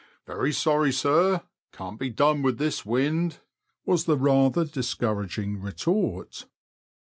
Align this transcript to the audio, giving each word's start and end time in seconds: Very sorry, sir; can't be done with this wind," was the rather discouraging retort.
Very 0.25 0.51
sorry, 0.51 0.91
sir; 0.91 1.43
can't 1.71 1.99
be 1.99 2.09
done 2.09 2.41
with 2.41 2.57
this 2.57 2.83
wind," 2.83 3.37
was 3.85 4.05
the 4.05 4.17
rather 4.17 4.65
discouraging 4.65 5.61
retort. 5.61 6.47